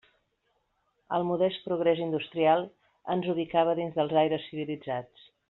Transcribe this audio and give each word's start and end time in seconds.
El 1.17 1.25
modest 1.31 1.67
progrés 1.67 2.01
industrial 2.05 2.65
ens 3.17 3.29
ubicava 3.35 3.77
dins 3.83 4.01
dels 4.01 4.19
aires 4.25 4.49
civilitzats. 4.51 5.31